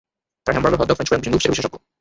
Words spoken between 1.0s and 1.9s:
Fry এবং milkshake এ বিশেষজ্ঞ।